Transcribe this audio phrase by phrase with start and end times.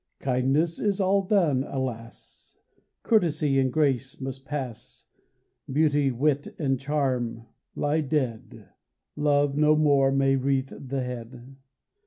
[0.19, 2.57] Kindness is all done, alas,
[3.03, 5.05] Courtesy and grace must pass,
[5.71, 8.69] Beauty, wit and charm lie dead,
[9.15, 11.55] Love no more may wreathe the head.